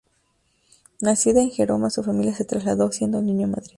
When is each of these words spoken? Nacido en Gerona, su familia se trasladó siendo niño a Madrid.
Nacido 1.01 1.41
en 1.41 1.51
Gerona, 1.51 1.91
su 1.91 2.01
familia 2.01 2.33
se 2.33 2.43
trasladó 2.43 2.91
siendo 2.91 3.21
niño 3.21 3.45
a 3.45 3.49
Madrid. 3.51 3.69